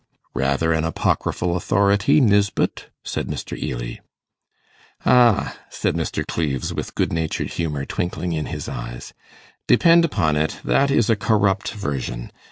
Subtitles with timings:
[0.33, 3.55] 'Rather an apocryphal authority, Nisbett,' said Mr.
[3.55, 3.97] Ely.
[5.05, 6.25] 'Ah,' said Mr.
[6.25, 9.13] Cleves, with good natured humour twinkling in his eyes,
[9.67, 12.31] 'depend upon it, that is a corrupt version.